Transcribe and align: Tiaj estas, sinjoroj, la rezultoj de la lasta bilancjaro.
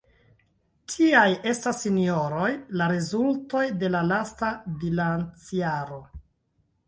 Tiaj 0.91 1.33
estas, 1.49 1.81
sinjoroj, 1.87 2.47
la 2.81 2.87
rezultoj 2.93 3.63
de 3.83 3.91
la 3.97 4.01
lasta 4.13 4.49
bilancjaro. 4.85 6.01